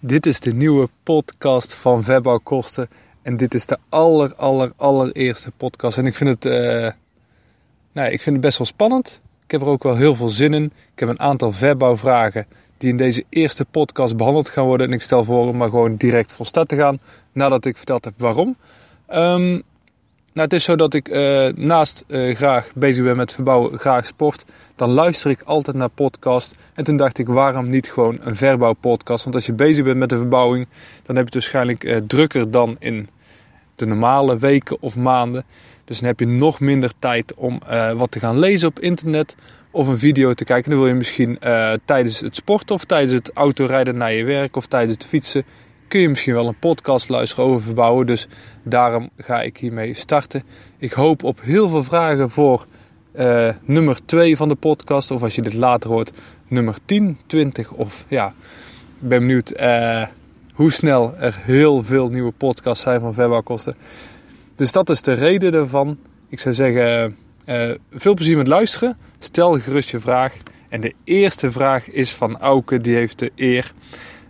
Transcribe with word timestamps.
Dit 0.00 0.26
is 0.26 0.40
de 0.40 0.54
nieuwe 0.54 0.88
podcast 1.02 1.74
van 1.74 2.02
Verbouwkosten. 2.02 2.88
En 3.22 3.36
dit 3.36 3.54
is 3.54 3.66
de 3.66 3.78
aller, 3.88 4.34
aller, 4.34 4.72
allereerste 4.76 5.50
podcast. 5.56 5.98
En 5.98 6.06
ik 6.06 6.14
vind 6.14 6.30
het, 6.30 6.44
uh, 6.44 6.90
nou, 7.92 8.10
ik 8.10 8.22
vind 8.22 8.36
het 8.36 8.40
best 8.40 8.58
wel 8.58 8.66
spannend. 8.66 9.20
Ik 9.44 9.50
heb 9.50 9.60
er 9.60 9.66
ook 9.66 9.82
wel 9.82 9.96
heel 9.96 10.14
veel 10.14 10.28
zin 10.28 10.54
in. 10.54 10.64
Ik 10.64 10.98
heb 10.98 11.08
een 11.08 11.20
aantal 11.20 11.52
verbouwvragen 11.52 12.46
die 12.78 12.90
in 12.90 12.96
deze 12.96 13.24
eerste 13.28 13.64
podcast 13.64 14.16
behandeld 14.16 14.48
gaan 14.48 14.64
worden. 14.64 14.86
En 14.86 14.92
ik 14.92 15.02
stel 15.02 15.24
voor 15.24 15.48
om 15.48 15.56
maar 15.56 15.70
gewoon 15.70 15.96
direct 15.96 16.32
van 16.32 16.46
start 16.46 16.68
te 16.68 16.76
gaan 16.76 16.98
nadat 17.32 17.64
ik 17.64 17.76
verteld 17.76 18.04
heb 18.04 18.14
waarom. 18.16 18.56
Um, 19.14 19.62
nou, 20.36 20.48
het 20.48 20.52
is 20.52 20.64
zo 20.64 20.76
dat 20.76 20.94
ik 20.94 21.08
uh, 21.08 21.46
naast 21.54 22.04
uh, 22.08 22.36
graag 22.36 22.70
bezig 22.74 23.04
ben 23.04 23.16
met 23.16 23.32
verbouwen, 23.32 23.78
graag 23.78 24.06
sport. 24.06 24.44
Dan 24.74 24.90
luister 24.90 25.30
ik 25.30 25.42
altijd 25.42 25.76
naar 25.76 25.88
podcast. 25.88 26.54
En 26.74 26.84
toen 26.84 26.96
dacht 26.96 27.18
ik, 27.18 27.26
waarom 27.26 27.70
niet 27.70 27.90
gewoon 27.90 28.18
een 28.20 28.36
verbouwpodcast? 28.36 29.24
Want 29.24 29.36
als 29.36 29.46
je 29.46 29.52
bezig 29.52 29.84
bent 29.84 29.96
met 29.96 30.08
de 30.08 30.18
verbouwing, 30.18 30.66
dan 31.02 31.16
heb 31.16 31.16
je 31.16 31.24
het 31.24 31.34
waarschijnlijk 31.34 31.84
uh, 31.84 31.96
drukker 32.06 32.50
dan 32.50 32.76
in 32.78 33.08
de 33.76 33.86
normale 33.86 34.38
weken 34.38 34.76
of 34.80 34.96
maanden. 34.96 35.44
Dus 35.84 35.98
dan 35.98 36.08
heb 36.08 36.20
je 36.20 36.26
nog 36.26 36.60
minder 36.60 36.92
tijd 36.98 37.34
om 37.34 37.60
wat 37.96 38.10
te 38.10 38.20
gaan 38.20 38.38
lezen 38.38 38.68
op 38.68 38.80
internet 38.80 39.36
of 39.70 39.86
een 39.86 39.98
video 39.98 40.34
te 40.34 40.44
kijken. 40.44 40.70
Dan 40.70 40.78
wil 40.78 40.88
je 40.88 40.94
misschien 40.94 41.38
tijdens 41.84 42.20
het 42.20 42.36
sporten 42.36 42.74
of 42.74 42.84
tijdens 42.84 43.12
het 43.12 43.30
autorijden 43.34 43.96
naar 43.96 44.12
je 44.12 44.24
werk 44.24 44.56
of 44.56 44.66
tijdens 44.66 44.92
het 44.92 45.06
fietsen 45.06 45.44
kun 45.88 46.00
je 46.00 46.08
misschien 46.08 46.34
wel 46.34 46.46
een 46.46 46.58
podcast 46.58 47.08
luisteren 47.08 47.44
over 47.44 47.62
verbouwen. 47.62 48.06
Dus 48.06 48.28
daarom 48.62 49.10
ga 49.16 49.42
ik 49.42 49.56
hiermee 49.56 49.94
starten. 49.94 50.42
Ik 50.78 50.92
hoop 50.92 51.24
op 51.24 51.40
heel 51.42 51.68
veel 51.68 51.84
vragen 51.84 52.30
voor 52.30 52.66
uh, 53.16 53.48
nummer 53.62 53.98
2 54.04 54.36
van 54.36 54.48
de 54.48 54.54
podcast. 54.54 55.10
Of 55.10 55.22
als 55.22 55.34
je 55.34 55.42
dit 55.42 55.54
later 55.54 55.90
hoort, 55.90 56.12
nummer 56.48 56.76
10, 56.84 57.18
20 57.26 57.72
of 57.72 58.04
ja, 58.08 58.34
ik 59.00 59.08
ben 59.08 59.18
benieuwd 59.18 59.60
uh, 59.60 60.02
hoe 60.52 60.72
snel 60.72 61.14
er 61.16 61.38
heel 61.40 61.84
veel 61.84 62.08
nieuwe 62.08 62.32
podcasts 62.32 62.82
zijn 62.82 63.00
van 63.00 63.14
verbouwkosten. 63.14 63.74
Dus 64.56 64.72
dat 64.72 64.90
is 64.90 65.02
de 65.02 65.12
reden 65.12 65.52
daarvan. 65.52 65.98
Ik 66.28 66.40
zou 66.40 66.54
zeggen, 66.54 67.16
uh, 67.46 67.70
veel 67.92 68.14
plezier 68.14 68.36
met 68.36 68.46
luisteren. 68.46 68.96
Stel 69.18 69.60
gerust 69.60 69.90
je 69.90 70.00
vraag. 70.00 70.34
En 70.68 70.80
de 70.80 70.94
eerste 71.04 71.50
vraag 71.50 71.90
is 71.90 72.10
van 72.10 72.38
Auke, 72.38 72.80
die 72.80 72.94
heeft 72.94 73.18
de 73.18 73.32
eer 73.34 73.72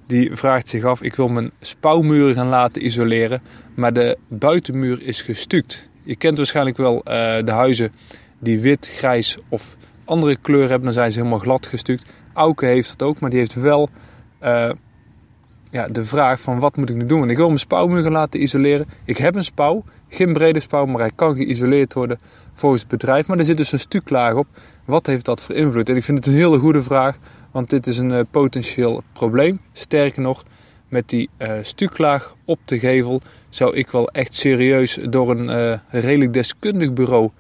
die 0.07 0.37
vraagt 0.37 0.69
zich 0.69 0.85
af: 0.85 1.03
ik 1.03 1.15
wil 1.15 1.29
mijn 1.29 1.51
spouwmuren 1.61 2.35
gaan 2.35 2.49
laten 2.49 2.85
isoleren, 2.87 3.43
maar 3.75 3.93
de 3.93 4.19
buitenmuur 4.29 5.03
is 5.03 5.23
gestuukt. 5.23 5.89
Je 6.03 6.17
kent 6.17 6.37
waarschijnlijk 6.37 6.77
wel 6.77 6.97
uh, 6.97 7.03
de 7.45 7.53
huizen 7.53 7.93
die 8.39 8.61
wit, 8.61 8.93
grijs 8.97 9.39
of 9.49 9.77
andere 10.05 10.37
kleur 10.37 10.69
hebben, 10.69 10.85
dan 10.85 10.93
zijn 10.93 11.13
ze 11.13 11.19
helemaal 11.19 11.39
glad 11.39 11.67
gestuukt. 11.67 12.05
Auke 12.33 12.67
heeft 12.67 12.99
dat 12.99 13.09
ook, 13.09 13.21
maar 13.21 13.31
die 13.31 13.39
heeft 13.39 13.55
wel 13.55 13.89
uh, 14.43 14.71
ja, 15.71 15.87
de 15.87 16.05
vraag 16.05 16.41
van 16.41 16.59
wat 16.59 16.77
moet 16.77 16.91
ik 16.91 16.97
nu 16.97 17.07
doen? 17.07 17.19
Want 17.19 17.31
ik 17.31 17.37
wil 17.37 17.47
mijn 17.47 17.59
spouwmuur 17.59 18.03
gaan 18.03 18.13
laten 18.13 18.43
isoleren. 18.43 18.87
Ik 19.05 19.17
heb 19.17 19.35
een 19.35 19.45
spouw, 19.45 19.85
geen 20.09 20.33
brede 20.33 20.61
spouw, 20.61 20.85
maar 20.85 21.01
hij 21.01 21.13
kan 21.15 21.37
geïsoleerd 21.37 21.95
worden 21.95 22.19
volgens 22.53 22.81
het 22.81 22.91
bedrijf. 22.91 23.27
Maar 23.27 23.39
er 23.39 23.45
zit 23.45 23.57
dus 23.57 23.73
een 23.73 23.79
stuklaag 23.79 24.35
op. 24.35 24.47
Wat 24.87 25.07
heeft 25.07 25.25
dat 25.25 25.41
voor 25.41 25.55
invloed? 25.55 25.89
En 25.89 25.97
ik 25.97 26.05
vind 26.05 26.19
het 26.19 26.27
een 26.27 26.41
hele 26.41 26.59
goede 26.59 26.83
vraag, 26.83 27.19
want 27.51 27.71
dit 27.71 27.87
is 27.87 27.99
een 27.99 28.11
uh, 28.11 28.21
potentieel 28.31 29.03
probleem. 29.13 29.61
Sterker 29.73 30.23
nog, 30.23 30.45
met 30.89 31.09
die 31.09 31.29
uh, 31.39 31.53
stuklaag 31.63 32.35
op 32.45 32.59
de 32.65 32.79
gevel 32.79 33.21
zou 33.49 33.77
ik 33.77 33.91
wel 33.91 34.09
echt 34.11 34.35
serieus 34.35 34.99
door 35.09 35.31
een 35.31 35.49
uh, 35.49 36.03
redelijk 36.03 36.33
deskundig 36.33 36.93
bureau 36.93 37.31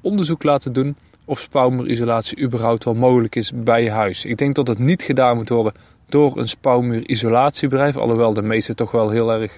onderzoek 0.00 0.42
laten 0.42 0.72
doen 0.72 0.96
of 1.24 1.38
spouwmuurisolatie 1.38 2.40
überhaupt 2.40 2.84
wel 2.84 2.94
mogelijk 2.94 3.36
is 3.36 3.52
bij 3.54 3.82
je 3.82 3.90
huis. 3.90 4.24
Ik 4.24 4.36
denk 4.38 4.54
dat 4.54 4.68
het 4.68 4.78
niet 4.78 5.02
gedaan 5.02 5.36
moet 5.36 5.48
worden 5.48 5.72
door 6.08 6.38
een 6.38 6.48
spouwmuurisolatiebedrijf, 6.48 7.96
alhoewel 7.96 8.32
de 8.32 8.42
meeste 8.42 8.74
toch 8.74 8.90
wel 8.90 9.10
heel 9.10 9.32
erg 9.32 9.56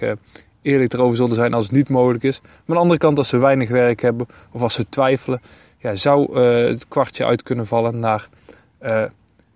eerlijk 0.61 0.93
erover 0.93 1.15
zullen 1.15 1.35
zijn 1.35 1.53
als 1.53 1.63
het 1.63 1.73
niet 1.73 1.89
mogelijk 1.89 2.23
is. 2.23 2.41
Maar 2.41 2.51
aan 2.65 2.73
de 2.73 2.79
andere 2.79 2.99
kant, 2.99 3.17
als 3.17 3.29
ze 3.29 3.37
weinig 3.37 3.69
werk 3.69 4.01
hebben 4.01 4.27
of 4.51 4.61
als 4.61 4.73
ze 4.73 4.85
twijfelen, 4.89 5.41
ja, 5.79 5.95
zou 5.95 6.39
het 6.41 6.87
kwartje 6.87 7.25
uit 7.25 7.43
kunnen 7.43 7.67
vallen 7.67 7.99
naar 7.99 8.29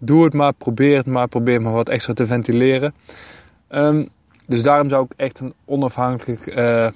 doe 0.06 0.23
het 0.23 0.34
maar, 0.34 0.53
probeer 0.53 0.97
het 0.97 1.06
maar, 1.06 1.28
probeer 1.28 1.61
maar 1.61 1.73
wat 1.73 1.89
extra 1.89 2.13
te 2.13 2.25
ventileren. 2.25 2.94
Um, 3.69 4.07
dus 4.45 4.63
daarom 4.63 4.89
zou 4.89 5.06
ik 5.06 5.13
echt 5.16 5.39
een 5.39 5.53
onafhankelijk 5.66 6.56
uh, 6.56 6.88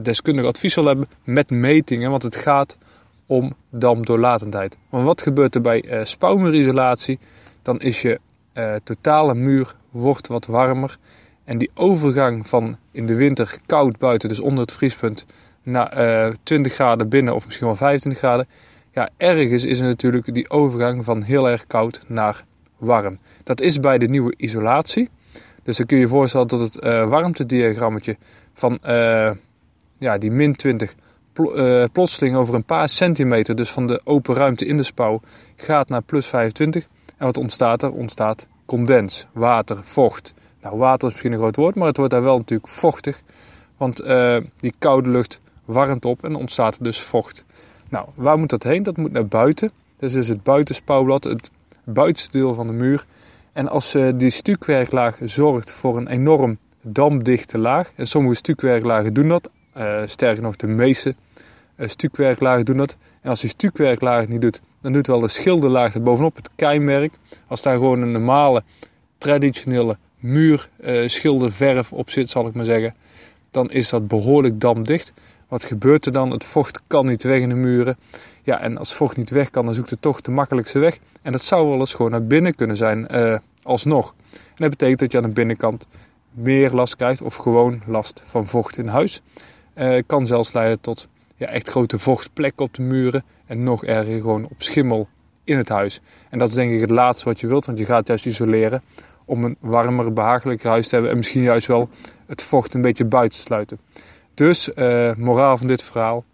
deskundig 0.00 0.44
advies 0.44 0.74
willen 0.74 0.90
hebben 0.96 1.16
met 1.24 1.50
metingen, 1.50 2.10
want 2.10 2.22
het 2.22 2.36
gaat 2.36 2.76
om 3.26 3.52
damdoorlatendheid. 3.70 4.76
Want 4.88 5.04
wat 5.04 5.22
gebeurt 5.22 5.54
er 5.54 5.60
bij 5.60 5.84
uh, 5.84 6.04
spouwmuurisolatie? 6.04 7.18
Dan 7.62 7.80
is 7.80 8.02
je 8.02 8.20
totale 8.84 9.34
muur 9.34 9.74
wordt 9.90 10.26
wat 10.26 10.46
warmer. 10.46 10.98
En 11.44 11.58
die 11.58 11.70
overgang 11.74 12.48
van 12.48 12.76
in 12.90 13.06
de 13.06 13.14
winter 13.14 13.58
koud 13.66 13.98
buiten, 13.98 14.28
dus 14.28 14.40
onder 14.40 14.60
het 14.60 14.72
vriespunt, 14.72 15.26
naar 15.66 16.34
20 16.42 16.74
graden 16.74 17.08
binnen 17.08 17.34
of 17.34 17.44
misschien 17.44 17.66
wel 17.66 17.76
25 17.76 18.22
graden, 18.22 18.46
ja, 18.96 19.08
ergens 19.16 19.64
is 19.64 19.80
er 19.80 19.86
natuurlijk 19.86 20.34
die 20.34 20.50
overgang 20.50 21.04
van 21.04 21.22
heel 21.22 21.48
erg 21.48 21.66
koud 21.66 22.00
naar 22.06 22.44
warm. 22.76 23.18
Dat 23.44 23.60
is 23.60 23.80
bij 23.80 23.98
de 23.98 24.08
nieuwe 24.08 24.34
isolatie. 24.36 25.10
Dus 25.62 25.76
dan 25.76 25.86
kun 25.86 25.96
je 25.96 26.02
je 26.02 26.08
voorstellen 26.08 26.46
dat 26.46 26.60
het 26.60 26.84
uh, 26.84 27.08
warmtediagrammetje 27.08 28.16
van 28.52 28.78
uh, 28.86 29.30
ja, 29.98 30.18
die 30.18 30.30
min 30.30 30.56
20 30.56 30.94
pl 31.32 31.58
uh, 31.58 31.84
plotseling 31.92 32.36
over 32.36 32.54
een 32.54 32.64
paar 32.64 32.88
centimeter, 32.88 33.56
dus 33.56 33.70
van 33.70 33.86
de 33.86 34.00
open 34.04 34.34
ruimte 34.34 34.66
in 34.66 34.76
de 34.76 34.82
spouw, 34.82 35.20
gaat 35.56 35.88
naar 35.88 36.02
plus 36.02 36.26
25. 36.26 36.86
En 37.16 37.26
wat 37.26 37.36
ontstaat 37.36 37.82
er? 37.82 37.92
Ontstaat 37.92 38.46
condens, 38.66 39.26
water, 39.32 39.84
vocht. 39.84 40.34
Nou, 40.62 40.76
water 40.76 41.08
is 41.08 41.12
misschien 41.12 41.32
een 41.32 41.38
groot 41.38 41.56
woord, 41.56 41.74
maar 41.74 41.86
het 41.86 41.96
wordt 41.96 42.12
daar 42.12 42.22
wel 42.22 42.36
natuurlijk 42.36 42.70
vochtig. 42.70 43.22
Want 43.76 43.96
die 44.56 44.74
koude 44.78 45.08
lucht 45.08 45.40
warmt 45.66 46.04
op 46.04 46.24
en 46.24 46.34
ontstaat 46.34 46.76
er 46.76 46.84
dus 46.84 47.00
vocht. 47.00 47.44
Nou, 47.90 48.06
waar 48.14 48.38
moet 48.38 48.50
dat 48.50 48.62
heen? 48.62 48.82
Dat 48.82 48.96
moet 48.96 49.12
naar 49.12 49.26
buiten. 49.26 49.70
Dus 49.96 50.14
is 50.14 50.28
het 50.28 50.42
buitenspouwblad, 50.42 51.24
het 51.24 51.50
buitenste 51.84 52.38
deel 52.38 52.54
van 52.54 52.66
de 52.66 52.72
muur. 52.72 53.04
En 53.52 53.68
als 53.68 53.94
uh, 53.94 54.08
die 54.14 54.30
stukwerklaag 54.30 55.18
zorgt 55.22 55.70
voor 55.70 55.96
een 55.96 56.08
enorm 56.08 56.58
damdichte 56.82 57.58
laag, 57.58 57.92
en 57.94 58.06
sommige 58.06 58.34
stukwerklagen 58.34 59.14
doen 59.14 59.28
dat, 59.28 59.50
uh, 59.76 60.02
sterker 60.06 60.42
nog 60.42 60.56
de 60.56 60.66
meeste 60.66 61.14
uh, 61.76 61.88
stukwerklagen 61.88 62.64
doen 62.64 62.76
dat. 62.76 62.96
En 63.20 63.30
als 63.30 63.40
die 63.40 63.50
stukwerklaag 63.50 64.20
het 64.20 64.28
niet 64.28 64.40
doet, 64.40 64.60
dan 64.80 64.92
doet 64.92 65.06
wel 65.06 65.20
de 65.20 65.28
schilderlaag 65.28 65.94
er 65.94 66.02
bovenop, 66.02 66.36
het 66.36 66.50
keimwerk. 66.56 67.12
Als 67.46 67.62
daar 67.62 67.74
gewoon 67.74 68.02
een 68.02 68.12
normale, 68.12 68.62
traditionele 69.18 69.96
muurschilderverf 70.18 71.92
op 71.92 72.10
zit, 72.10 72.30
zal 72.30 72.46
ik 72.46 72.54
maar 72.54 72.64
zeggen, 72.64 72.94
dan 73.50 73.70
is 73.70 73.88
dat 73.88 74.08
behoorlijk 74.08 74.60
damdicht. 74.60 75.12
Wat 75.48 75.64
gebeurt 75.64 76.06
er 76.06 76.12
dan? 76.12 76.30
Het 76.30 76.44
vocht 76.44 76.80
kan 76.86 77.06
niet 77.06 77.22
weg 77.22 77.40
in 77.40 77.48
de 77.48 77.54
muren. 77.54 77.96
Ja, 78.42 78.60
en 78.60 78.78
als 78.78 78.94
vocht 78.94 79.16
niet 79.16 79.30
weg 79.30 79.50
kan, 79.50 79.64
dan 79.64 79.74
zoekt 79.74 79.90
het 79.90 80.02
toch 80.02 80.20
de 80.20 80.30
makkelijkste 80.30 80.78
weg. 80.78 80.98
En 81.22 81.32
dat 81.32 81.42
zou 81.42 81.68
wel 81.68 81.78
eens 81.78 81.94
gewoon 81.94 82.10
naar 82.10 82.24
binnen 82.24 82.54
kunnen 82.54 82.76
zijn, 82.76 83.08
uh, 83.10 83.38
alsnog. 83.62 84.14
En 84.32 84.38
dat 84.56 84.70
betekent 84.70 84.98
dat 84.98 85.12
je 85.12 85.18
aan 85.18 85.24
de 85.24 85.34
binnenkant 85.34 85.88
meer 86.30 86.70
last 86.70 86.96
krijgt 86.96 87.22
of 87.22 87.34
gewoon 87.34 87.82
last 87.86 88.22
van 88.26 88.46
vocht 88.46 88.78
in 88.78 88.86
huis. 88.86 89.22
Uh, 89.74 90.02
kan 90.06 90.26
zelfs 90.26 90.52
leiden 90.52 90.80
tot 90.80 91.08
ja, 91.36 91.46
echt 91.46 91.68
grote 91.68 91.98
vochtplekken 91.98 92.64
op 92.64 92.74
de 92.74 92.82
muren 92.82 93.24
en 93.46 93.62
nog 93.62 93.84
erger 93.84 94.20
gewoon 94.20 94.44
op 94.44 94.62
schimmel 94.62 95.08
in 95.44 95.56
het 95.56 95.68
huis. 95.68 96.00
En 96.30 96.38
dat 96.38 96.48
is 96.48 96.54
denk 96.54 96.72
ik 96.72 96.80
het 96.80 96.90
laatste 96.90 97.24
wat 97.24 97.40
je 97.40 97.46
wilt, 97.46 97.66
want 97.66 97.78
je 97.78 97.84
gaat 97.84 98.06
juist 98.06 98.26
isoleren 98.26 98.82
om 99.24 99.44
een 99.44 99.56
warmer, 99.60 100.12
behagelijker 100.12 100.68
huis 100.68 100.88
te 100.88 100.94
hebben. 100.94 101.10
En 101.10 101.16
misschien 101.16 101.42
juist 101.42 101.66
wel 101.66 101.88
het 102.26 102.42
vocht 102.42 102.74
een 102.74 102.82
beetje 102.82 103.04
buiten 103.04 103.38
te 103.38 103.44
sluiten. 103.44 103.78
Dus, 104.36 104.70
uh, 104.74 105.14
moraal 105.14 105.56
van 105.56 105.66
dit 105.66 105.82
verhaal. 105.82 106.24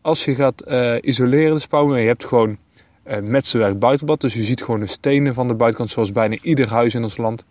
Als 0.00 0.24
je 0.24 0.34
gaat 0.34 0.64
uh, 0.68 0.96
isoleren 1.00 1.54
de 1.54 1.60
spouwmuur 1.60 1.98
je 1.98 2.06
hebt 2.06 2.24
gewoon 2.24 2.58
een 3.04 3.30
metselwerk 3.30 3.78
buitenblad. 3.78 4.20
Dus 4.20 4.34
je 4.34 4.42
ziet 4.42 4.62
gewoon 4.62 4.80
de 4.80 4.86
stenen 4.86 5.34
van 5.34 5.48
de 5.48 5.54
buitenkant 5.54 5.90
zoals 5.90 6.12
bijna 6.12 6.36
ieder 6.42 6.68
huis 6.68 6.94
in 6.94 7.02
ons 7.02 7.16
land. 7.16 7.44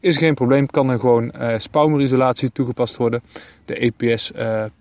Is 0.00 0.16
geen 0.16 0.34
probleem, 0.34 0.66
kan 0.66 0.90
er 0.90 0.98
gewoon 0.98 1.32
uh, 1.36 1.58
spouwmuurisolatie 1.58 2.52
toegepast 2.52 2.96
worden. 2.96 3.22
De 3.64 3.92
EPS, 4.00 4.32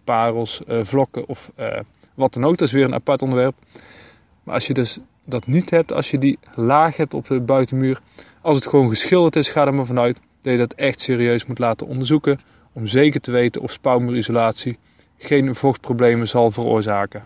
parels, 0.03 0.62
vlokken 0.68 1.27
of 1.27 1.51
wat 2.13 2.33
dan 2.33 2.45
ook. 2.45 2.57
Dat 2.57 2.68
is 2.68 2.74
weer 2.74 2.83
een 2.83 2.94
apart 2.94 3.21
onderwerp. 3.21 3.56
Maar 4.44 4.53
als 4.53 4.68
je 4.68 4.74
dus 4.74 5.00
dat 5.25 5.48
niet 5.48 5.69
hebt, 5.69 5.94
als 5.94 6.12
je 6.12 6.18
die 6.18 6.39
laag 6.56 6.98
hebt 6.98 7.13
op 7.13 7.27
de 7.27 7.42
buitenmuur, 7.42 8.00
als 8.42 8.57
het 8.57 8.68
gewoon 8.68 8.89
geschilderd 8.89 9.36
is, 9.36 9.50
ga 9.50 9.65
er 9.65 9.74
maar 9.74 9.86
vanuit 9.86 10.19
dat 10.42 10.51
je 10.51 10.59
dat 10.59 10.74
echt 10.74 11.01
serieus 11.01 11.45
moet 11.45 11.59
laten 11.59 11.88
onderzoeken. 11.88 12.39
Om 12.73 12.88
zeker 12.88 13.21
te 13.21 13.31
weten 13.31 13.62
of 13.62 13.71
spouwmuurisolatie 13.71 14.77
geen 15.18 15.56
vochtproblemen 15.56 16.27
zal 16.27 16.51
veroorzaken. 16.51 17.23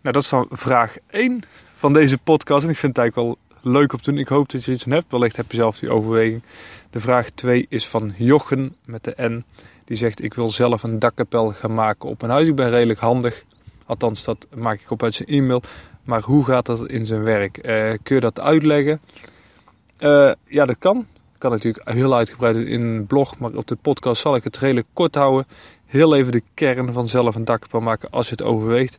Nou, 0.00 0.14
dat 0.14 0.22
is 0.22 0.28
dan 0.28 0.46
vraag 0.50 0.96
1 1.10 1.42
van 1.74 1.92
deze 1.92 2.18
podcast. 2.18 2.64
En 2.64 2.70
ik 2.70 2.76
vind 2.76 2.96
het 2.96 3.04
eigenlijk 3.04 3.38
wel 3.62 3.72
leuk 3.72 3.92
om 3.92 4.00
te 4.00 4.10
doen. 4.10 4.20
Ik 4.20 4.28
hoop 4.28 4.50
dat 4.50 4.64
je 4.64 4.72
iets 4.72 4.84
hebt. 4.84 5.10
Wellicht 5.10 5.36
heb 5.36 5.50
je 5.50 5.56
zelf 5.56 5.78
die 5.78 5.90
overweging. 5.90 6.42
De 6.90 7.00
vraag 7.00 7.30
2 7.30 7.66
is 7.68 7.88
van 7.88 8.14
Jochen 8.16 8.76
met 8.84 9.04
de 9.04 9.14
N. 9.22 9.44
Die 9.84 9.96
zegt: 9.96 10.22
Ik 10.22 10.34
wil 10.34 10.48
zelf 10.48 10.82
een 10.82 10.98
dakkapel 10.98 11.52
gaan 11.52 11.74
maken 11.74 12.08
op 12.08 12.22
een 12.22 12.30
huis. 12.30 12.48
Ik 12.48 12.54
ben 12.54 12.70
redelijk 12.70 13.00
handig. 13.00 13.44
Althans, 13.86 14.24
dat 14.24 14.46
maak 14.54 14.80
ik 14.80 14.90
op 14.90 15.02
uit 15.02 15.14
zijn 15.14 15.28
e-mail. 15.28 15.62
Maar 16.02 16.22
hoe 16.22 16.44
gaat 16.44 16.66
dat 16.66 16.88
in 16.88 17.06
zijn 17.06 17.22
werk? 17.22 17.56
Uh, 17.56 17.92
kun 18.02 18.14
je 18.14 18.20
dat 18.20 18.40
uitleggen? 18.40 19.00
Uh, 19.98 20.32
ja, 20.46 20.64
dat 20.64 20.78
kan. 20.78 21.06
Kan 21.38 21.50
natuurlijk 21.50 21.88
heel 21.90 22.14
uitgebreid 22.14 22.56
in 22.56 22.80
een 22.80 23.06
blog, 23.06 23.38
maar 23.38 23.50
op 23.54 23.66
de 23.66 23.76
podcast 23.76 24.22
zal 24.22 24.34
ik 24.34 24.44
het 24.44 24.58
redelijk 24.58 24.86
kort 24.92 25.14
houden. 25.14 25.46
Heel 25.86 26.16
even 26.16 26.32
de 26.32 26.42
kern 26.54 26.92
van 26.92 27.08
zelf 27.08 27.34
een 27.34 27.44
dakkapel 27.44 27.80
maken 27.80 28.10
als 28.10 28.28
je 28.28 28.32
het 28.32 28.42
overweegt. 28.42 28.98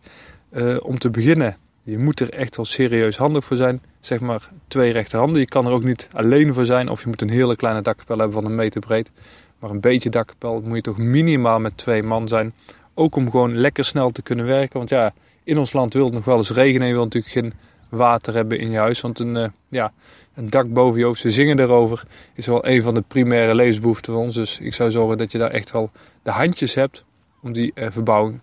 Uh, 0.52 0.78
om 0.82 1.00
te 1.00 1.10
beginnen, 1.10 1.58
je 1.84 1.98
moet 1.98 2.20
er 2.20 2.30
echt 2.30 2.56
wel 2.56 2.66
serieus 2.66 3.18
handig 3.18 3.46
voor 3.46 3.58
zijn. 3.58 3.82
Zeg 4.00 4.20
maar 4.20 4.50
twee 4.68 4.92
rechterhanden. 4.92 5.40
Je 5.40 5.46
kan 5.46 5.66
er 5.66 5.72
ook 5.72 5.84
niet 5.84 6.10
alleen 6.14 6.54
voor 6.54 6.66
zijn 6.66 6.90
of 6.90 7.02
je 7.02 7.08
moet 7.08 7.22
een 7.22 7.30
hele 7.30 7.56
kleine 7.56 7.82
dakkapel 7.82 8.18
hebben 8.18 8.42
van 8.42 8.46
een 8.46 8.56
meter 8.56 8.82
breed. 8.82 9.12
Maar 9.60 9.70
een 9.70 9.80
beetje 9.80 10.10
dakkapel 10.10 10.62
moet 10.62 10.76
je 10.76 10.82
toch 10.82 10.98
minimaal 10.98 11.60
met 11.60 11.78
twee 11.78 12.04
man 12.04 12.28
zijn. 12.28 12.54
Ook 12.94 13.16
om 13.16 13.32
gewoon 13.32 13.58
lekker 13.58 13.86
snel 13.86 14.12
te 14.12 14.22
kunnen 14.22 14.46
werken. 14.46 14.78
Want 14.78 14.90
ja, 14.90 15.14
in 15.44 15.58
ons 15.58 15.74
land 15.74 15.94
wil 15.94 16.06
het 16.06 16.14
nog 16.14 16.26
wel 16.26 16.38
eens 16.38 16.52
regenen. 16.52 16.88
Je 16.88 16.94
wil 16.94 17.04
natuurlijk 17.04 17.34
geen 17.34 17.54
water 17.90 18.34
hebben 18.34 18.60
in 18.60 18.72
je 18.72 18.78
huis. 18.78 19.02
Want 19.02 19.20
een, 19.20 19.36
uh, 19.36 19.48
ja, 19.70 19.92
een 20.40 20.50
dak 20.50 20.74
boven 20.74 21.00
je 21.00 21.06
hoofd, 21.06 21.22
ze 21.22 21.32
zingen 21.32 21.60
erover, 21.60 22.04
is 22.34 22.48
wel 22.48 22.68
een 22.68 22.82
van 22.82 22.94
de 22.94 23.04
primaire 23.08 23.56
levensbehoeften 23.56 24.14
van 24.14 24.22
ons. 24.22 24.36
Dus 24.36 24.60
ik 24.60 24.74
zou 24.74 24.92
zorgen 24.92 25.18
dat 25.18 25.32
je 25.32 25.38
daar 25.38 25.52
echt 25.52 25.72
wel 25.72 25.92
de 26.24 26.32
handjes 26.32 26.74
hebt 26.74 27.04
om 27.42 27.54
die 27.54 27.72
uh, 27.76 27.88
verbouwing, 27.90 28.40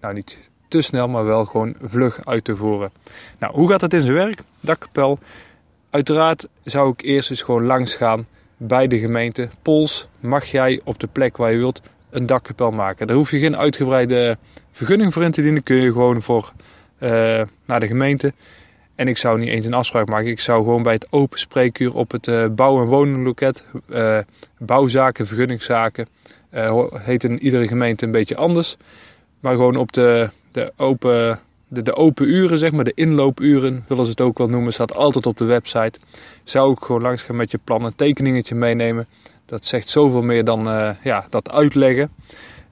nou 0.00 0.14
niet 0.14 0.50
te 0.68 0.82
snel, 0.82 1.08
maar 1.08 1.24
wel 1.24 1.44
gewoon 1.44 1.74
vlug 1.82 2.26
uit 2.26 2.44
te 2.44 2.56
voeren. 2.56 2.90
Nou, 3.38 3.54
hoe 3.54 3.70
gaat 3.70 3.80
dat 3.80 3.92
in 3.92 4.00
zijn 4.00 4.14
werk? 4.14 4.42
Dakkapel. 4.60 5.18
Uiteraard 5.90 6.48
zou 6.64 6.90
ik 6.90 7.02
eerst 7.02 7.30
eens 7.30 7.42
gewoon 7.42 7.64
langs 7.64 7.94
gaan 7.94 8.26
bij 8.56 8.86
de 8.86 8.98
gemeente. 8.98 9.48
Pols, 9.62 10.08
mag 10.20 10.44
jij 10.44 10.80
op 10.84 11.00
de 11.00 11.08
plek 11.12 11.36
waar 11.36 11.52
je 11.52 11.58
wilt 11.58 11.82
een 12.10 12.26
dakkapel 12.26 12.70
maken? 12.70 13.06
Daar 13.06 13.16
hoef 13.16 13.30
je 13.30 13.38
geen 13.38 13.56
uitgebreide 13.56 14.38
vergunning 14.70 15.12
voor 15.12 15.22
in 15.22 15.30
te 15.30 15.42
dienen. 15.42 15.62
Kun 15.62 15.76
je 15.76 15.92
gewoon 15.92 16.22
voor 16.22 16.52
uh, 17.00 17.10
naar 17.64 17.80
de 17.80 17.86
gemeente. 17.86 18.32
En 18.96 19.08
ik 19.08 19.16
zou 19.16 19.38
niet 19.38 19.48
eens 19.48 19.66
een 19.66 19.74
afspraak 19.74 20.08
maken. 20.08 20.30
Ik 20.30 20.40
zou 20.40 20.64
gewoon 20.64 20.82
bij 20.82 20.92
het 20.92 21.06
open 21.10 21.38
spreekuur 21.38 21.94
op 21.94 22.10
het 22.10 22.26
uh, 22.26 22.46
bouw- 22.48 22.82
en 22.82 22.88
woningloket, 22.88 23.64
uh, 23.88 24.18
bouwzaken, 24.58 25.26
vergunningszaken, 25.26 26.08
heet 26.92 27.24
in 27.24 27.42
iedere 27.42 27.68
gemeente 27.68 28.04
een 28.04 28.10
beetje 28.10 28.36
anders. 28.36 28.76
Maar 29.40 29.54
gewoon 29.54 29.76
op 29.76 29.92
de, 29.92 30.30
de, 30.52 30.72
open, 30.76 31.40
de, 31.68 31.82
de 31.82 31.94
open 31.94 32.28
uren, 32.28 32.58
zeg 32.58 32.72
maar, 32.72 32.84
de 32.84 32.92
inloopuren, 32.94 33.84
willen 33.88 34.04
ze 34.04 34.10
het 34.10 34.20
ook 34.20 34.38
wel 34.38 34.48
noemen, 34.48 34.72
staat 34.72 34.94
altijd 34.94 35.26
op 35.26 35.36
de 35.36 35.44
website. 35.44 35.98
Zou 36.44 36.72
ik 36.72 36.78
gewoon 36.78 37.02
langs 37.02 37.22
gaan 37.22 37.36
met 37.36 37.50
je 37.50 37.58
plan, 37.64 37.84
een 37.84 37.96
tekeningetje 37.96 38.54
meenemen. 38.54 39.06
Dat 39.46 39.64
zegt 39.64 39.88
zoveel 39.88 40.22
meer 40.22 40.44
dan 40.44 40.64
ja, 41.02 41.26
dat 41.30 41.50
uitleggen. 41.50 42.10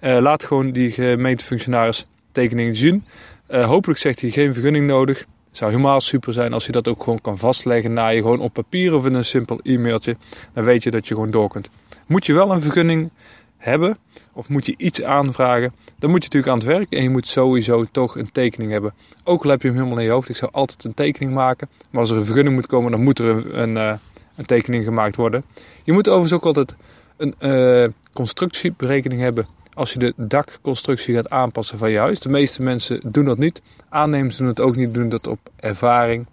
laat 0.00 0.44
gewoon 0.44 0.70
die 0.70 0.90
gemeentefunctionaris 0.90 2.06
tekeningen 2.32 2.76
zien. 2.76 3.04
hopelijk 3.48 3.98
zegt 3.98 4.20
hij 4.20 4.30
geen 4.30 4.52
vergunning 4.54 4.86
nodig 4.86 5.26
zou 5.56 5.70
helemaal 5.70 6.00
super 6.00 6.32
zijn 6.32 6.52
als 6.52 6.66
je 6.66 6.72
dat 6.72 6.88
ook 6.88 7.02
gewoon 7.02 7.20
kan 7.20 7.38
vastleggen 7.38 7.92
naar 7.92 8.14
je 8.14 8.20
gewoon 8.20 8.40
op 8.40 8.52
papier 8.52 8.94
of 8.94 9.06
in 9.06 9.14
een 9.14 9.24
simpel 9.24 9.60
e-mailtje. 9.62 10.16
Dan 10.52 10.64
weet 10.64 10.82
je 10.82 10.90
dat 10.90 11.08
je 11.08 11.14
gewoon 11.14 11.30
door 11.30 11.48
kunt. 11.48 11.68
Moet 12.06 12.26
je 12.26 12.32
wel 12.32 12.52
een 12.52 12.62
vergunning 12.62 13.10
hebben 13.56 13.98
of 14.32 14.48
moet 14.48 14.66
je 14.66 14.74
iets 14.76 15.02
aanvragen, 15.02 15.72
dan 15.98 16.10
moet 16.10 16.24
je 16.24 16.28
natuurlijk 16.32 16.52
aan 16.52 16.58
het 16.58 16.78
werk 16.78 16.92
en 16.92 17.02
je 17.02 17.10
moet 17.10 17.26
sowieso 17.26 17.84
toch 17.90 18.16
een 18.16 18.32
tekening 18.32 18.70
hebben. 18.70 18.94
Ook 19.24 19.44
al 19.44 19.50
heb 19.50 19.62
je 19.62 19.68
hem 19.68 19.76
helemaal 19.76 19.98
in 19.98 20.04
je 20.04 20.10
hoofd, 20.10 20.28
ik 20.28 20.36
zou 20.36 20.52
altijd 20.52 20.84
een 20.84 20.94
tekening 20.94 21.34
maken. 21.34 21.68
Maar 21.90 22.00
als 22.00 22.10
er 22.10 22.16
een 22.16 22.24
vergunning 22.24 22.54
moet 22.54 22.66
komen, 22.66 22.90
dan 22.90 23.02
moet 23.02 23.18
er 23.18 23.28
een, 23.28 23.60
een, 23.60 23.76
eh, 23.76 23.98
een 24.36 24.46
tekening 24.46 24.84
gemaakt 24.84 25.16
worden. 25.16 25.44
Je 25.82 25.92
moet 25.92 26.08
overigens 26.08 26.32
ook 26.32 26.44
altijd 26.44 26.74
een 27.16 27.34
uh, 27.40 27.88
constructieberekening 28.12 29.20
hebben 29.20 29.46
als 29.74 29.92
je 29.92 29.98
de 29.98 30.12
dakconstructie 30.16 31.14
gaat 31.14 31.30
aanpassen 31.30 31.78
van 31.78 31.90
je 31.90 31.98
huis. 31.98 32.20
De 32.20 32.28
meeste 32.28 32.62
mensen 32.62 33.00
doen 33.04 33.24
dat 33.24 33.38
niet. 33.38 33.62
Aannemers 33.88 34.36
doen 34.36 34.46
het 34.46 34.60
ook 34.60 34.76
niet, 34.76 34.94
doen 34.94 35.08
dat 35.08 35.26
op 35.26 35.38
ervaring. 35.56 36.26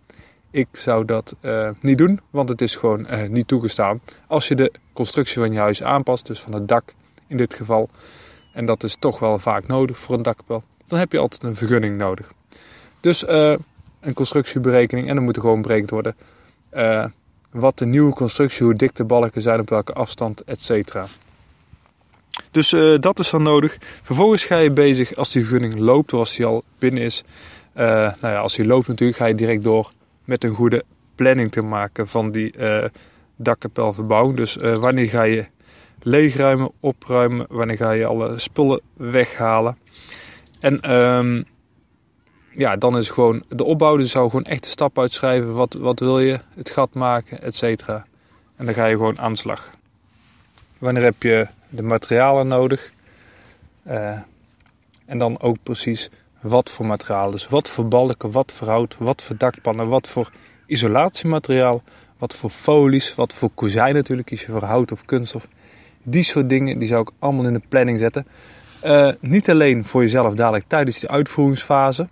Ik 0.52 0.68
zou 0.72 1.06
dat 1.06 1.36
uh, 1.42 1.70
niet 1.80 1.98
doen, 1.98 2.20
want 2.30 2.50
het 2.50 2.62
is 2.62 2.76
gewoon 2.76 3.08
uh, 3.10 3.30
niet 3.30 3.48
toegestaan. 3.48 4.02
Als 4.28 4.48
je 4.48 4.56
de 4.56 4.72
constructie 4.94 5.42
van 5.42 5.54
je 5.54 5.60
huis 5.60 5.84
aanpast, 5.84 6.26
dus 6.26 6.40
van 6.40 6.54
het 6.54 6.68
dak 6.68 6.94
in 7.28 7.38
dit 7.38 7.54
geval, 7.54 7.90
en 8.54 8.66
dat 8.66 8.84
is 8.84 8.96
toch 9.00 9.20
wel 9.20 9.40
vaak 9.40 9.68
nodig 9.68 10.00
voor 10.00 10.16
een 10.16 10.22
dakkapel, 10.22 10.64
dan 10.88 11.00
heb 11.00 11.12
je 11.12 11.18
altijd 11.18 11.44
een 11.44 11.56
vergunning 11.56 11.98
nodig. 11.98 12.32
Dus 13.00 13.24
uh, 13.24 13.56
een 14.00 14.14
constructieberekening 14.14 15.10
en 15.10 15.16
dan 15.16 15.24
moet 15.24 15.36
er 15.36 15.42
gewoon 15.42 15.62
berekend 15.62 15.90
worden 15.90 16.16
wat 17.52 17.78
de 17.78 17.86
nieuwe 17.86 18.14
constructie, 18.14 18.66
hoe 18.66 18.76
dik 18.76 18.96
de 18.96 19.04
balken 19.04 19.42
zijn, 19.42 19.60
op 19.60 19.70
welke 19.70 19.94
afstand, 19.94 20.44
etc. 20.44 20.96
Dus 22.52 22.72
uh, 22.72 23.00
dat 23.00 23.20
is 23.20 23.30
dan 23.30 23.44
nodig. 23.44 23.78
Vervolgens 24.02 24.44
ga 24.44 24.58
je 24.58 24.72
bezig 24.72 25.16
als 25.16 25.32
die 25.32 25.46
vergunning 25.46 25.80
loopt, 25.80 26.14
of 26.14 26.20
als 26.20 26.36
die 26.36 26.46
al 26.46 26.64
binnen 26.80 27.04
is. 27.04 27.24
Uh, 27.76 27.84
nou 27.86 28.34
ja, 28.34 28.38
als 28.38 28.56
die 28.56 28.66
loopt 28.66 28.88
natuurlijk, 28.88 29.18
ga 29.18 29.26
je 29.26 29.36
direct 29.36 29.64
door 29.64 29.92
met 30.26 30.44
een 30.44 30.54
goede 30.54 30.84
planning 31.16 31.52
te 31.52 31.62
maken 31.62 32.08
van 32.08 32.32
die 32.32 32.58
uh, 32.58 32.86
dakkapelverbouwing. 33.36 34.36
Dus 34.36 34.56
wanneer 34.56 35.10
ga 35.10 35.24
je 35.24 35.46
leegruimen, 36.02 36.72
opruimen, 36.80 37.46
wanneer 37.50 37.78
ga 37.78 37.92
je 37.92 38.06
alle 38.06 38.40
spullen 38.40 38.82
weghalen. 38.94 39.78
En 40.60 40.96
um, 40.96 41.46
ja, 42.56 42.76
dan 42.76 42.98
is 42.98 43.10
gewoon 43.10 43.44
de 43.50 43.64
opbouw. 43.64 43.98
Dus 43.98 44.12
zou 44.12 44.30
gewoon 44.30 44.46
echt 44.46 44.64
de 44.64 44.70
stap 44.70 45.00
uitschrijven. 45.00 45.54
Wat, 45.54 45.74
wat 45.74 46.00
wil 46.00 46.20
je? 46.20 46.40
Het 46.56 46.70
gat 46.70 46.94
maken, 46.94 47.42
et 47.42 47.56
cetera. 47.56 48.06
En 48.56 48.66
dan 48.66 48.74
ga 48.74 48.86
je 48.86 48.96
gewoon 48.96 49.20
aan 49.20 49.32
de 49.32 49.40
slag. 49.40 49.72
Wanneer 50.78 51.04
heb 51.04 51.24
je 51.24 51.48
de 51.72 51.84
materialen 51.84 52.48
nodig? 52.48 52.92
Uh, 53.88 54.20
en 55.06 55.18
dan 55.18 55.40
ook 55.40 55.58
precies 55.64 56.10
wat 56.42 56.70
voor 56.70 56.86
materialen. 56.86 57.32
Dus 57.32 57.48
wat 57.48 57.70
voor 57.70 57.88
balken, 57.88 58.32
wat 58.32 58.52
voor 58.52 58.68
hout, 58.68 58.96
wat 59.00 59.22
voor 59.22 59.38
dakpannen, 59.38 59.88
wat 59.88 60.08
voor 60.08 60.32
isolatiemateriaal, 60.66 61.82
wat 62.18 62.36
voor 62.36 62.50
folies, 62.50 63.16
wat 63.16 63.34
voor 63.34 63.50
kozijn 63.56 63.94
natuurlijk, 63.94 64.28
kies 64.28 64.46
je 64.46 64.52
voor 64.52 64.64
hout 64.64 64.92
of 64.92 65.06
kunststof. 65.06 65.48
Die 66.04 66.24
soort 66.24 66.50
dingen 66.50 66.80
die 66.80 66.88
zou 66.88 67.02
ik 67.02 67.10
allemaal 67.20 67.46
in 67.46 67.54
de 67.54 67.62
planning 67.70 68.00
zetten. 68.00 68.28
Uh, 68.86 69.12
niet 69.20 69.50
alleen 69.50 69.86
voor 69.86 70.02
jezelf 70.02 70.34
dadelijk 70.34 70.66
tijdens 70.68 71.00
die 71.00 71.10
uitvoeringsfase, 71.10 72.08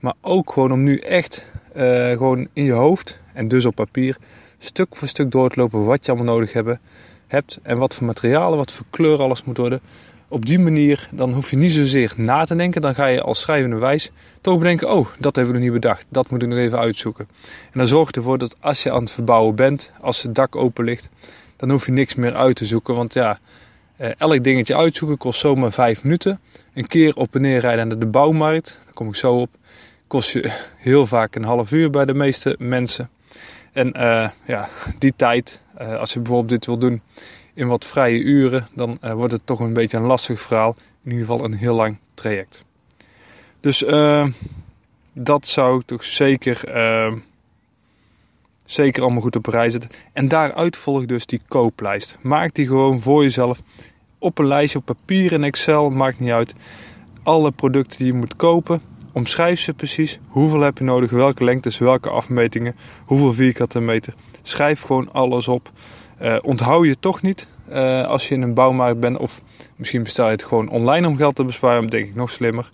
maar 0.00 0.14
ook 0.20 0.52
gewoon 0.52 0.72
om 0.72 0.82
nu 0.82 0.96
echt 0.96 1.44
uh, 1.76 2.10
gewoon 2.10 2.48
in 2.52 2.64
je 2.64 2.72
hoofd 2.72 3.20
en 3.32 3.48
dus 3.48 3.64
op 3.64 3.74
papier 3.74 4.16
stuk 4.58 4.96
voor 4.96 5.08
stuk 5.08 5.30
door 5.30 5.50
te 5.50 5.60
lopen 5.60 5.84
wat 5.84 6.04
je 6.04 6.12
allemaal 6.12 6.34
nodig 6.34 6.52
hebt 6.52 6.78
hebt 7.28 7.58
en 7.62 7.78
wat 7.78 7.94
voor 7.94 8.06
materialen, 8.06 8.58
wat 8.58 8.72
voor 8.72 8.86
kleur 8.90 9.22
alles 9.22 9.44
moet 9.44 9.56
worden. 9.56 9.80
Op 10.30 10.46
die 10.46 10.58
manier 10.58 11.08
dan 11.10 11.32
hoef 11.32 11.50
je 11.50 11.56
niet 11.56 11.72
zozeer 11.72 12.12
na 12.16 12.44
te 12.44 12.56
denken. 12.56 12.82
Dan 12.82 12.94
ga 12.94 13.06
je 13.06 13.22
als 13.22 13.40
schrijvende 13.40 13.76
wijs 13.76 14.10
toch 14.40 14.58
bedenken: 14.58 14.90
oh, 14.90 15.06
dat 15.18 15.36
hebben 15.36 15.54
we 15.54 15.60
nog 15.60 15.70
niet 15.70 15.80
bedacht. 15.80 16.06
Dat 16.08 16.30
moet 16.30 16.42
ik 16.42 16.48
nog 16.48 16.58
even 16.58 16.78
uitzoeken. 16.78 17.28
En 17.72 17.78
dan 17.78 17.86
zorgt 17.86 18.16
ervoor 18.16 18.38
dat 18.38 18.56
als 18.60 18.82
je 18.82 18.92
aan 18.92 19.02
het 19.02 19.10
verbouwen 19.10 19.54
bent, 19.54 19.92
als 20.00 20.22
het 20.22 20.34
dak 20.34 20.56
open 20.56 20.84
ligt, 20.84 21.08
dan 21.56 21.70
hoef 21.70 21.86
je 21.86 21.92
niks 21.92 22.14
meer 22.14 22.34
uit 22.34 22.56
te 22.56 22.66
zoeken. 22.66 22.94
Want 22.94 23.14
ja, 23.14 23.38
eh, 23.96 24.10
elk 24.18 24.44
dingetje 24.44 24.76
uitzoeken 24.76 25.18
kost 25.18 25.40
zomaar 25.40 25.72
vijf 25.72 26.02
minuten. 26.02 26.40
Een 26.74 26.86
keer 26.86 27.16
op 27.16 27.34
en 27.34 27.40
neer 27.40 27.60
rijden 27.60 27.88
naar 27.88 27.98
de 27.98 28.06
bouwmarkt, 28.06 28.80
daar 28.84 28.94
kom 28.94 29.08
ik 29.08 29.14
zo 29.14 29.40
op, 29.40 29.50
kost 30.06 30.30
je 30.30 30.52
heel 30.76 31.06
vaak 31.06 31.34
een 31.34 31.44
half 31.44 31.72
uur 31.72 31.90
bij 31.90 32.04
de 32.04 32.14
meeste 32.14 32.56
mensen. 32.58 33.10
En 33.72 33.92
uh, 33.96 34.28
ja, 34.46 34.68
die 34.98 35.12
tijd, 35.16 35.60
uh, 35.80 35.94
als 35.94 36.12
je 36.12 36.18
bijvoorbeeld 36.18 36.48
dit 36.48 36.66
wil 36.66 36.78
doen 36.78 37.02
in 37.54 37.68
wat 37.68 37.84
vrije 37.84 38.18
uren, 38.18 38.68
dan 38.74 38.98
uh, 39.04 39.12
wordt 39.12 39.32
het 39.32 39.46
toch 39.46 39.60
een 39.60 39.72
beetje 39.72 39.96
een 39.96 40.02
lastig 40.02 40.40
verhaal. 40.40 40.76
In 41.04 41.10
ieder 41.10 41.26
geval 41.26 41.44
een 41.44 41.54
heel 41.54 41.74
lang 41.74 41.98
traject. 42.14 42.66
Dus 43.60 43.84
dat 45.12 45.46
zou 45.46 45.82
toch 45.84 46.04
zeker 46.04 46.64
Zeker 48.68 49.02
allemaal 49.02 49.22
goed 49.22 49.36
op 49.36 49.46
rij 49.46 49.70
zetten. 49.70 49.90
En 50.12 50.28
daaruit 50.28 50.76
volgt 50.76 51.08
dus 51.08 51.26
die 51.26 51.40
kooplijst. 51.48 52.18
Maak 52.20 52.54
die 52.54 52.66
gewoon 52.66 53.00
voor 53.00 53.22
jezelf 53.22 53.60
op 54.18 54.38
een 54.38 54.46
lijstje, 54.46 54.78
op 54.78 54.84
papier 54.84 55.32
in 55.32 55.44
Excel, 55.44 55.90
maakt 55.90 56.18
niet 56.18 56.30
uit. 56.30 56.54
Alle 57.22 57.50
producten 57.50 57.98
die 57.98 58.06
je 58.06 58.12
moet 58.12 58.36
kopen, 58.36 58.82
omschrijf 59.18 59.60
ze 59.60 59.72
precies. 59.72 60.18
Hoeveel 60.26 60.60
heb 60.60 60.78
je 60.78 60.84
nodig, 60.84 61.10
welke 61.10 61.44
lengtes, 61.44 61.78
welke 61.78 62.10
afmetingen, 62.10 62.76
hoeveel 63.04 63.32
vierkante 63.32 63.80
meter. 63.80 64.14
Schrijf 64.42 64.80
gewoon 64.80 65.12
alles 65.12 65.48
op. 65.48 65.70
Uh, 66.22 66.36
onthoud 66.42 66.84
je 66.84 66.98
toch 66.98 67.22
niet 67.22 67.48
uh, 67.70 68.06
als 68.06 68.28
je 68.28 68.34
in 68.34 68.42
een 68.42 68.54
bouwmarkt 68.54 69.00
bent 69.00 69.18
of 69.18 69.42
misschien 69.76 70.02
bestel 70.02 70.24
je 70.24 70.30
het 70.30 70.42
gewoon 70.42 70.68
online 70.68 71.06
om 71.06 71.16
geld 71.16 71.34
te 71.34 71.44
besparen, 71.44 71.86
denk 71.86 72.06
ik 72.06 72.14
nog 72.14 72.30
slimmer. 72.30 72.70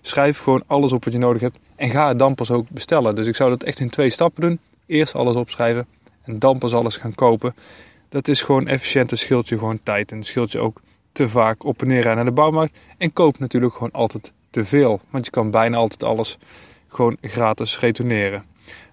Schrijf 0.00 0.38
gewoon 0.38 0.62
alles 0.66 0.92
op 0.92 1.04
wat 1.04 1.12
je 1.12 1.18
nodig 1.18 1.40
hebt 1.40 1.58
en 1.76 1.90
ga 1.90 2.08
het 2.08 2.18
dan 2.18 2.34
pas 2.34 2.50
ook 2.50 2.68
bestellen. 2.70 3.14
Dus 3.14 3.26
ik 3.26 3.36
zou 3.36 3.50
dat 3.50 3.62
echt 3.62 3.80
in 3.80 3.90
twee 3.90 4.10
stappen 4.10 4.40
doen. 4.40 4.58
Eerst 4.86 5.14
alles 5.14 5.36
opschrijven 5.36 5.86
en 6.22 6.38
dan 6.38 6.58
pas 6.58 6.74
alles 6.74 6.96
gaan 6.96 7.14
kopen. 7.14 7.54
Dat 8.08 8.28
is 8.28 8.42
gewoon 8.42 8.66
efficiënt 8.66 9.10
en 9.10 9.18
scheelt 9.18 9.48
je 9.48 9.58
gewoon 9.58 9.80
tijd. 9.82 10.12
En 10.12 10.24
scheelt 10.24 10.52
je 10.52 10.58
ook 10.58 10.80
te 11.12 11.28
vaak 11.28 11.64
op 11.64 11.82
en 11.82 11.88
neer 11.88 12.14
naar 12.14 12.24
de 12.24 12.32
bouwmarkt. 12.32 12.78
En 12.98 13.12
koop 13.12 13.38
natuurlijk 13.38 13.72
gewoon 13.72 13.92
altijd 13.92 14.32
te 14.54 14.64
veel. 14.64 15.00
Want 15.10 15.24
je 15.24 15.30
kan 15.30 15.50
bijna 15.50 15.76
altijd 15.76 16.02
alles 16.02 16.38
gewoon 16.88 17.16
gratis 17.20 17.78
retourneren. 17.78 18.44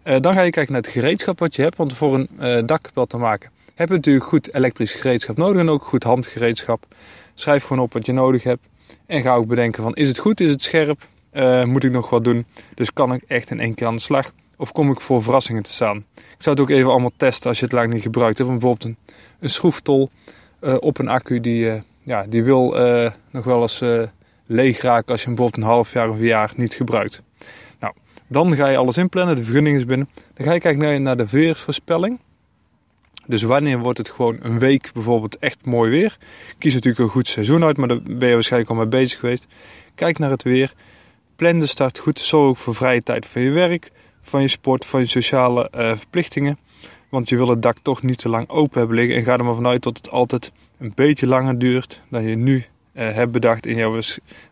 Uh, 0.04 0.20
dan 0.20 0.34
ga 0.34 0.42
je 0.42 0.52
kijken 0.52 0.74
naar 0.74 0.82
het 0.82 0.92
gereedschap 0.92 1.40
wat 1.40 1.56
je 1.56 1.62
hebt. 1.62 1.78
Want 1.78 1.94
voor 1.94 2.14
een 2.14 2.30
uh, 2.40 3.06
te 3.06 3.18
maken 3.18 3.52
heb 3.76 3.88
je 3.88 3.94
natuurlijk 3.94 4.26
goed 4.26 4.54
elektrisch 4.54 4.94
gereedschap 4.94 5.38
nodig. 5.38 5.62
En 5.62 5.70
ook 5.70 5.84
goed 5.84 6.04
handgereedschap. 6.04 6.86
Schrijf 7.34 7.64
gewoon 7.64 7.84
op 7.84 7.94
wat 7.94 8.06
je 8.06 8.12
nodig 8.12 8.44
hebt. 8.44 8.66
En 9.06 9.22
ga 9.22 9.36
ook 9.36 9.48
bedenken 9.48 9.84
van 9.84 9.96
is 9.96 10.08
het 10.08 10.18
goed, 10.18 10.40
is 10.40 10.50
het 10.50 10.64
scherp? 10.64 11.08
Uh, 11.34 11.64
moet 11.64 11.84
ik 11.84 11.92
nog 11.92 12.10
wat 12.10 12.24
doen? 12.24 12.46
Dus 12.76 12.94
kan 12.94 13.14
ik 13.14 13.24
echt 13.28 13.50
in 13.50 13.60
één 13.60 13.74
keer 13.74 13.88
aan 13.88 13.96
de 13.96 14.02
slag? 14.02 14.32
Of 14.58 14.72
kom 14.72 14.92
ik 14.92 15.02
voor 15.02 15.24
verrassingen 15.24 15.64
te 15.64 15.72
staan? 15.72 15.98
Ik 16.16 16.36
zou 16.38 16.56
het 16.56 16.60
ook 16.60 16.70
even 16.70 16.90
allemaal 16.90 17.12
testen 17.18 17.50
als 17.50 17.60
je 17.60 17.66
het 17.66 17.74
lang 17.74 17.94
niet 17.94 18.02
gebruikt 18.02 18.38
hebt. 18.38 18.50
Bijvoorbeeld 18.50 18.84
een, 18.84 18.98
een 19.40 19.50
schroeftol 19.50 20.10
op 20.80 20.98
een 20.98 21.08
accu 21.08 21.40
die, 21.40 21.84
ja, 22.04 22.26
die 22.30 22.44
wil 22.44 22.70
nog 23.32 23.44
wel 23.44 23.62
eens 23.62 23.84
leeg 24.52 24.82
raken 24.82 25.12
als 25.12 25.20
je 25.20 25.26
hem 25.26 25.36
bijvoorbeeld 25.36 25.64
een 25.64 25.70
half 25.70 25.94
jaar 25.94 26.10
of 26.10 26.20
een 26.20 26.26
jaar 26.26 26.52
niet 26.56 26.74
gebruikt. 26.74 27.24
Nou, 27.80 27.94
dan 28.28 28.56
ga 28.56 28.68
je 28.68 28.78
alles 28.78 28.98
inplannen, 28.98 29.36
de 29.36 29.44
vergunning 29.44 29.78
is 29.78 29.86
binnen. 29.86 30.10
Dan 30.34 30.46
ga 30.46 30.54
je 30.54 30.60
kijken 30.60 31.02
naar, 31.02 31.18
de 31.18 31.30
weersvoorspelling. 31.30 32.20
Dus 33.28 33.44
wanneer 33.44 33.80
wordt 33.80 33.98
het 33.98 34.10
gewoon 34.10 34.38
een 34.42 34.60
week 34.60 34.90
bijvoorbeeld 34.94 35.38
echt 35.38 35.66
mooi 35.66 35.90
weer? 35.90 36.18
Kies 36.58 36.74
natuurlijk 36.74 37.04
een 37.04 37.10
goed 37.10 37.28
seizoen 37.28 37.64
uit, 37.64 37.78
maar 37.78 37.88
daar 37.88 38.02
ben 38.02 38.28
je 38.28 38.34
waarschijnlijk 38.34 38.72
al 38.72 38.78
mee 38.78 38.88
bezig 38.88 39.20
geweest. 39.20 39.48
Kijk 39.96 40.20
naar 40.20 40.30
het 40.30 40.44
weer. 40.44 40.74
Plan 41.36 41.60
de 41.60 41.66
start 41.66 41.98
goed. 41.98 42.20
Zorg 42.20 42.50
ook 42.50 42.58
voor 42.58 42.76
vrije 42.76 43.02
tijd 43.02 43.26
van 43.26 43.42
je 43.42 43.52
werk, 43.52 43.92
van 44.22 44.42
je 44.42 44.48
sport, 44.48 44.86
van 44.86 45.00
je 45.00 45.06
sociale 45.06 45.72
uh, 45.76 45.98
verplichtingen. 45.98 46.58
Want 47.10 47.30
je 47.30 47.36
wil 47.36 47.48
het 47.48 47.62
dak 47.62 47.78
toch 47.82 48.02
niet 48.02 48.18
te 48.18 48.30
lang 48.30 48.50
open 48.50 48.80
hebben 48.80 48.98
liggen. 48.98 49.16
En 49.16 49.24
ga 49.24 49.38
er 49.38 49.46
maar 49.46 49.56
vanuit 49.56 49.84
dat 49.84 49.98
het 49.98 50.10
altijd 50.10 50.52
een 50.78 50.92
beetje 50.96 51.28
langer 51.28 51.60
duurt 51.60 52.02
dan 52.10 52.24
je 52.24 52.36
nu 52.36 52.66
hebt 52.94 53.32
bedacht 53.32 53.66
in 53.66 53.76
jouw 53.76 54.00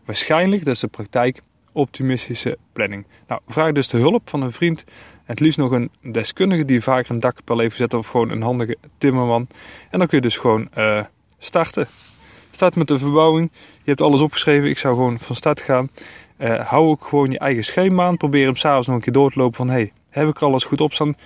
waarschijnlijk, 0.04 0.64
dat 0.64 0.74
is 0.74 0.80
de 0.80 0.86
praktijk, 0.86 1.40
optimistische 1.72 2.58
planning. 2.72 3.06
Nou, 3.28 3.40
vraag 3.46 3.72
dus 3.72 3.88
de 3.88 3.98
hulp 3.98 4.30
van 4.30 4.42
een 4.42 4.52
vriend. 4.52 4.84
Het 5.24 5.40
liefst 5.40 5.58
nog 5.58 5.70
een 5.70 5.90
deskundige 6.02 6.64
die 6.64 6.82
vaker 6.82 7.10
een 7.10 7.20
dakkapel 7.20 7.60
even 7.60 7.76
zet 7.76 7.94
of 7.94 8.08
gewoon 8.08 8.30
een 8.30 8.42
handige 8.42 8.76
timmerman. 8.98 9.48
En 9.90 9.98
dan 9.98 10.08
kun 10.08 10.16
je 10.16 10.22
dus 10.22 10.38
gewoon 10.38 10.68
uh, 10.78 11.04
starten. 11.38 11.86
Start 12.50 12.76
met 12.76 12.88
de 12.88 12.98
verbouwing. 12.98 13.50
Je 13.54 13.88
hebt 13.88 14.00
alles 14.00 14.20
opgeschreven. 14.20 14.68
Ik 14.68 14.78
zou 14.78 14.94
gewoon 14.94 15.18
van 15.18 15.36
start 15.36 15.60
gaan. 15.60 15.90
Uh, 16.38 16.68
hou 16.68 16.88
ook 16.88 17.04
gewoon 17.04 17.30
je 17.30 17.38
eigen 17.38 17.64
schema 17.64 18.04
aan. 18.04 18.16
Probeer 18.16 18.46
hem 18.46 18.56
s'avonds 18.56 18.86
nog 18.86 18.96
een 18.96 19.02
keer 19.02 19.12
door 19.12 19.30
te 19.30 19.38
lopen 19.38 19.56
van... 19.56 19.70
Hey, 19.70 19.92
heb 20.08 20.28
ik 20.28 20.42
alles 20.42 20.64
goed 20.64 20.80
opstaan? 20.80 21.16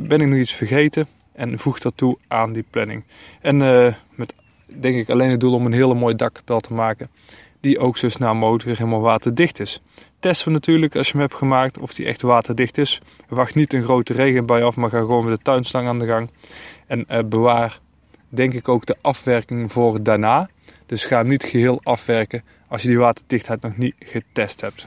Ben 0.00 0.20
ik 0.20 0.28
nog 0.28 0.38
iets 0.38 0.54
vergeten? 0.54 1.06
En 1.32 1.58
voeg 1.58 1.78
dat 1.78 1.92
toe 1.96 2.18
aan 2.28 2.52
die 2.52 2.64
planning. 2.70 3.04
En 3.40 3.60
uh, 3.60 3.92
met 4.10 4.34
denk 4.66 4.96
ik 4.96 5.10
alleen 5.10 5.30
het 5.30 5.40
doel 5.40 5.54
om 5.54 5.66
een 5.66 5.72
hele 5.72 5.94
mooie 5.94 6.14
dakkapel 6.14 6.60
te 6.60 6.72
maken. 6.72 7.10
Die 7.60 7.78
ook 7.78 7.96
zo 7.96 8.08
snel 8.08 8.34
mogelijk 8.34 8.64
weer 8.64 8.76
helemaal 8.76 9.00
waterdicht 9.00 9.60
is. 9.60 9.80
Testen 10.20 10.46
we 10.46 10.52
natuurlijk 10.52 10.96
als 10.96 11.06
je 11.06 11.12
hem 11.12 11.20
hebt 11.20 11.34
gemaakt 11.34 11.78
of 11.78 11.94
die 11.94 12.06
echt 12.06 12.22
waterdicht 12.22 12.78
is. 12.78 13.00
Wacht 13.28 13.54
niet 13.54 13.72
een 13.72 13.82
grote 13.82 14.12
regenbui 14.12 14.62
af, 14.62 14.76
maar 14.76 14.90
ga 14.90 14.98
gewoon 14.98 15.24
met 15.24 15.36
de 15.36 15.42
tuinslang 15.42 15.88
aan 15.88 15.98
de 15.98 16.06
gang. 16.06 16.30
En 16.86 17.04
uh, 17.10 17.18
bewaar 17.24 17.80
denk 18.28 18.54
ik 18.54 18.68
ook 18.68 18.86
de 18.86 18.96
afwerking 19.00 19.72
voor 19.72 20.02
daarna. 20.02 20.48
Dus 20.86 21.04
ga 21.04 21.16
hem 21.16 21.28
niet 21.28 21.44
geheel 21.44 21.80
afwerken 21.82 22.44
als 22.68 22.82
je 22.82 22.88
die 22.88 22.98
waterdichtheid 22.98 23.60
nog 23.60 23.76
niet 23.76 23.94
getest 23.98 24.60
hebt. 24.60 24.86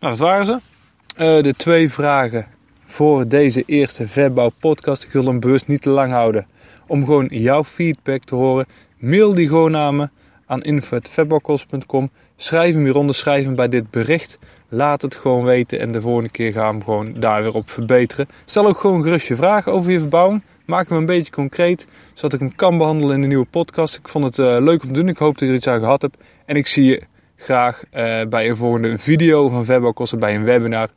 Nou, 0.00 0.16
dat 0.16 0.18
waren 0.18 0.46
ze. 0.46 0.52
Uh, 0.52 1.42
de 1.42 1.54
twee 1.56 1.90
vragen 1.92 2.46
voor 2.84 3.28
deze 3.28 3.62
eerste 3.66 4.08
verbouw 4.08 4.50
podcast. 4.58 5.04
Ik 5.04 5.10
wil 5.10 5.24
hem 5.24 5.40
bewust 5.40 5.66
niet 5.66 5.82
te 5.82 5.90
lang 5.90 6.12
houden. 6.12 6.46
Om 6.88 7.04
gewoon 7.04 7.26
jouw 7.30 7.64
feedback 7.64 8.24
te 8.24 8.34
horen. 8.34 8.66
Mail 8.98 9.34
die 9.34 9.48
gewoon 9.48 9.70
naar 9.70 9.94
me 9.94 10.08
aan 10.46 10.62
info.vetbouwkost.com. 10.62 12.10
Schrijf 12.36 12.74
hem 12.74 12.84
hieronder, 12.84 13.14
schrijf 13.14 13.44
hem 13.44 13.54
bij 13.54 13.68
dit 13.68 13.90
bericht. 13.90 14.38
Laat 14.68 15.02
het 15.02 15.14
gewoon 15.14 15.44
weten 15.44 15.80
en 15.80 15.92
de 15.92 16.00
volgende 16.00 16.30
keer 16.30 16.52
gaan 16.52 16.66
we 16.66 16.72
hem 16.72 16.84
gewoon 16.84 17.20
daar 17.20 17.42
weer 17.42 17.54
op 17.54 17.70
verbeteren. 17.70 18.28
Stel 18.44 18.66
ook 18.66 18.78
gewoon 18.78 19.02
gerust 19.02 19.28
je 19.28 19.36
vragen 19.36 19.72
over 19.72 19.92
je 19.92 20.00
verbouwing. 20.00 20.42
Maak 20.66 20.88
hem 20.88 20.98
een 20.98 21.06
beetje 21.06 21.32
concreet, 21.32 21.86
zodat 22.14 22.32
ik 22.32 22.40
hem 22.40 22.56
kan 22.56 22.78
behandelen 22.78 23.14
in 23.14 23.20
de 23.20 23.26
nieuwe 23.26 23.46
podcast. 23.50 23.96
Ik 23.96 24.08
vond 24.08 24.24
het 24.24 24.38
uh, 24.38 24.56
leuk 24.60 24.82
om 24.82 24.88
te 24.88 24.94
doen. 24.94 25.08
Ik 25.08 25.18
hoop 25.18 25.32
dat 25.32 25.40
je 25.40 25.48
er 25.48 25.54
iets 25.54 25.66
aan 25.66 25.80
gehad 25.80 26.02
hebt. 26.02 26.16
En 26.44 26.56
ik 26.56 26.66
zie 26.66 26.84
je 26.84 27.02
graag 27.36 27.82
uh, 27.84 27.90
bij 28.28 28.48
een 28.48 28.56
volgende 28.56 28.98
video 28.98 29.48
van 29.48 29.64
Verbouwkosten, 29.64 30.18
bij 30.18 30.34
een 30.34 30.44
webinar. 30.44 30.88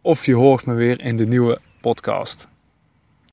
Of 0.00 0.26
je 0.26 0.34
hoort 0.34 0.66
me 0.66 0.74
weer 0.74 1.00
in 1.00 1.16
de 1.16 1.26
nieuwe 1.26 1.58
podcast. 1.80 2.55